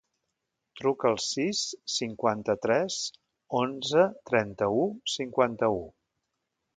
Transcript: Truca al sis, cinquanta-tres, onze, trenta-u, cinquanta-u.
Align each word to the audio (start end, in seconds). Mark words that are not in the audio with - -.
Truca 0.79 1.09
al 1.09 1.17
sis, 1.23 1.59
cinquanta-tres, 1.95 2.97
onze, 3.59 4.07
trenta-u, 4.31 4.83
cinquanta-u. 5.17 5.79